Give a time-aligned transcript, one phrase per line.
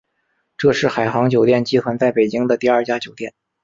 [0.57, 3.35] 这是海航酒店集团在北京的第二家酒店。